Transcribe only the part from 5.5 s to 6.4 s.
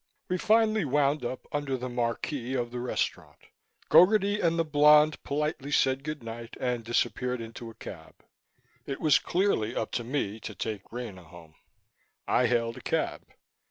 said good